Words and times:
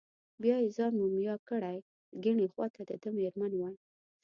بیا 0.43 0.55
یې 0.63 0.69
ځان 0.77 0.93
مومیا 1.01 1.35
کړی، 1.49 1.77
کیڼې 2.23 2.47
خواته 2.53 2.81
دده 2.89 3.09
مېرمن 3.17 3.51
وه. 3.59 3.69